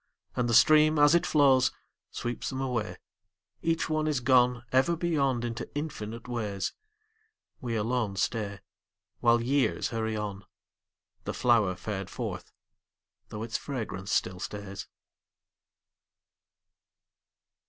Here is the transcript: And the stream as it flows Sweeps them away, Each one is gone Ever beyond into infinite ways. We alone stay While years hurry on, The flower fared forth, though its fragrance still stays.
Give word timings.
And 0.35 0.49
the 0.49 0.55
stream 0.55 0.97
as 0.97 1.13
it 1.13 1.27
flows 1.27 1.71
Sweeps 2.09 2.49
them 2.49 2.59
away, 2.59 2.97
Each 3.61 3.87
one 3.87 4.07
is 4.07 4.19
gone 4.19 4.63
Ever 4.71 4.95
beyond 4.95 5.45
into 5.45 5.69
infinite 5.75 6.27
ways. 6.27 6.73
We 7.59 7.75
alone 7.75 8.15
stay 8.15 8.61
While 9.19 9.41
years 9.43 9.89
hurry 9.89 10.17
on, 10.17 10.43
The 11.25 11.35
flower 11.35 11.75
fared 11.75 12.09
forth, 12.09 12.51
though 13.29 13.43
its 13.43 13.59
fragrance 13.59 14.11
still 14.11 14.39
stays. 14.39 14.87